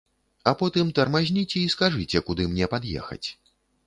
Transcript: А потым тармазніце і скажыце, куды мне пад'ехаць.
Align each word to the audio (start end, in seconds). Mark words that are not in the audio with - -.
А 0.51 0.51
потым 0.61 0.87
тармазніце 0.99 1.59
і 1.63 1.65
скажыце, 1.73 2.21
куды 2.31 2.47
мне 2.55 2.65
пад'ехаць. 2.73 3.23